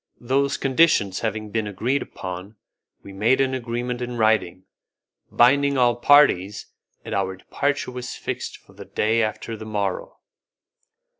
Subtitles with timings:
[0.19, 2.55] Those conditions having been agreed upon,
[3.03, 4.63] we made an agreement in writing,
[5.31, 6.65] binding upon all parties,
[7.05, 10.17] and our departure was fixed for the day after the morrow.